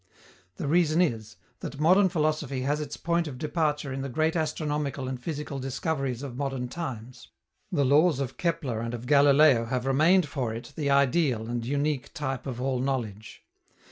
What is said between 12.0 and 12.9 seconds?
type of all